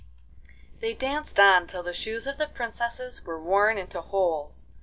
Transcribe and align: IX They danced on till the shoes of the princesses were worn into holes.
IX 0.73 0.79
They 0.81 0.93
danced 0.95 1.39
on 1.39 1.67
till 1.67 1.83
the 1.83 1.93
shoes 1.93 2.25
of 2.25 2.39
the 2.39 2.47
princesses 2.47 3.23
were 3.23 3.39
worn 3.39 3.77
into 3.77 4.01
holes. 4.01 4.65